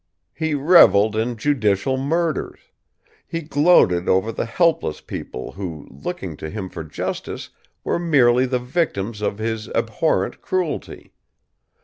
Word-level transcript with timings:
"He 0.33 0.55
revelled 0.55 1.15
in 1.15 1.37
judicial 1.37 1.95
murders. 1.95 2.59
He 3.27 3.41
gloated 3.41 4.09
over 4.09 4.31
the 4.31 4.47
helpless 4.47 4.99
people 4.99 5.51
who, 5.51 5.87
looking 5.91 6.35
to 6.37 6.49
him 6.49 6.69
for 6.69 6.83
justice, 6.83 7.49
were 7.83 7.99
merely 7.99 8.47
the 8.47 8.57
victims 8.57 9.21
of 9.21 9.37
his 9.37 9.67
abhorrent 9.75 10.41
cruelty. 10.41 11.13